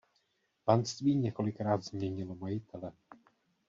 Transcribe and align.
Panství 0.65 1.15
několikrát 1.15 1.83
změnilo 1.83 2.35
majitele. 2.35 2.91